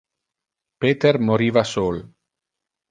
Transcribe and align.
Peter 0.85 1.15
moriva 1.29 1.67
sol. 1.75 2.05